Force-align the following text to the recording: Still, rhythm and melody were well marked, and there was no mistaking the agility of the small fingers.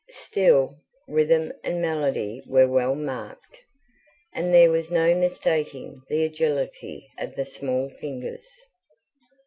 Still, 0.09 0.79
rhythm 1.07 1.53
and 1.63 1.79
melody 1.79 2.41
were 2.47 2.67
well 2.67 2.95
marked, 2.95 3.59
and 4.33 4.51
there 4.51 4.71
was 4.71 4.89
no 4.89 5.13
mistaking 5.13 6.01
the 6.09 6.23
agility 6.25 7.07
of 7.19 7.35
the 7.35 7.45
small 7.45 7.87
fingers. 7.87 8.47